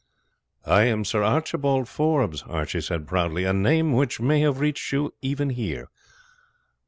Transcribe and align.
"I 0.65 0.85
am 0.85 1.05
Sir 1.05 1.21
Archibald 1.21 1.87
Forbes," 1.87 2.41
Archie 2.47 2.81
said 2.81 3.07
proudly 3.07 3.43
"a 3.43 3.53
name 3.53 3.93
which 3.93 4.19
may 4.19 4.39
have 4.39 4.59
reached 4.59 4.91
you 4.91 5.13
even 5.21 5.51
here." 5.51 5.89